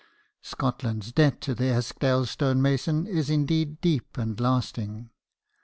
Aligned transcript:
Scotland's 0.41 1.11
debt 1.11 1.39
to 1.41 1.53
the 1.53 1.65
Eskdale 1.65 2.25
stonemason 2.25 3.05
is 3.05 3.29
indeed 3.29 3.79
deep 3.81 4.17
and 4.17 4.39
lasting. 4.39 5.11